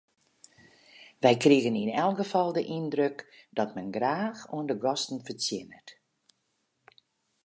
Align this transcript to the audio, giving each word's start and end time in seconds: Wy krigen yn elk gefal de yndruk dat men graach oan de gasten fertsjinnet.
Wy 1.23 1.33
krigen 1.43 1.79
yn 1.81 1.93
elk 2.03 2.17
gefal 2.21 2.49
de 2.57 2.63
yndruk 2.77 3.17
dat 3.57 3.73
men 3.75 3.93
graach 3.97 4.41
oan 4.55 4.67
de 4.69 4.75
gasten 4.83 5.19
fertsjinnet. 5.27 5.87